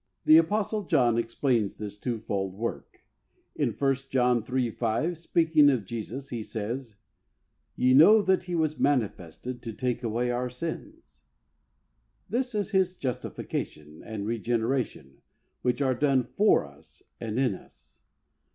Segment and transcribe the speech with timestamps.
[0.25, 3.01] The Apostle John explains this two fold work.
[3.55, 4.71] In i John iii.
[4.71, 6.95] 5, speaking of Jesus, he says,
[7.75, 11.19] "Ye know that He was manifested to take away our sins.*^
[12.27, 15.21] This is His justification, and regeneration,
[15.61, 17.93] which are done for us and in us.